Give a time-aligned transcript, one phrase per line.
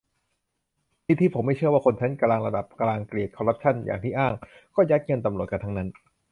[1.07, 4.33] นิธิ: ผมไม่เชื่อว่าคนชั้นกลางระดับกลางเกลียดคอรัปชั่นอย่างที่อ้าง
[4.75, 5.89] ก็ยัดเงินตำรวจกันทั้งนั้น